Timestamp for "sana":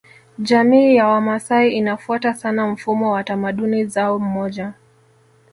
2.33-2.67